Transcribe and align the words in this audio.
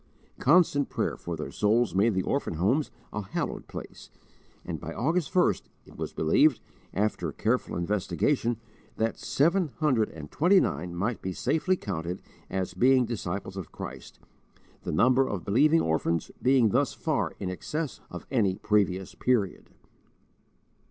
Constant 0.39 0.89
prayer 0.89 1.15
for 1.15 1.35
their 1.35 1.51
souls 1.51 1.93
made 1.93 2.15
the 2.15 2.23
orphan 2.23 2.55
homes 2.55 2.89
a 3.13 3.21
hallowed 3.21 3.67
place, 3.67 4.09
and 4.65 4.79
by 4.79 4.91
August 4.91 5.31
1st, 5.31 5.61
it 5.85 5.95
was 5.95 6.11
believed, 6.11 6.59
after 6.91 7.31
careful 7.31 7.75
investigation, 7.77 8.57
that 8.97 9.19
seven 9.19 9.67
hundred 9.77 10.09
and 10.09 10.31
twenty 10.31 10.59
nine 10.59 10.95
might 10.95 11.21
be 11.21 11.33
safely 11.33 11.75
counted 11.75 12.19
as 12.49 12.73
being 12.73 13.05
disciples 13.05 13.55
of 13.55 13.71
Christ, 13.71 14.17
the 14.81 14.91
number 14.91 15.27
of 15.27 15.45
believing 15.45 15.81
orphans 15.81 16.31
being 16.41 16.69
thus 16.69 16.95
far 16.95 17.35
in 17.39 17.51
excess 17.51 17.99
of 18.09 18.25
any 18.31 18.55
previous 18.55 19.13
period. 19.13 19.69